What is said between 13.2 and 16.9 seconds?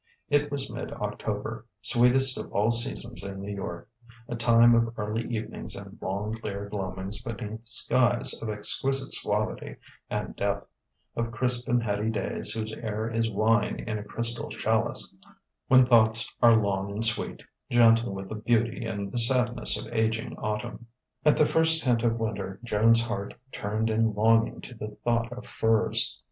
wine in a crystal chalice; when thoughts are long